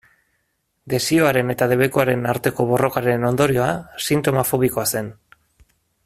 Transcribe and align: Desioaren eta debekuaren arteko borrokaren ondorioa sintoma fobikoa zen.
Desioaren 0.93 1.51
eta 1.55 1.67
debekuaren 1.73 2.25
arteko 2.33 2.65
borrokaren 2.71 3.29
ondorioa 3.29 3.69
sintoma 4.09 4.49
fobikoa 4.53 4.87
zen. 4.97 5.13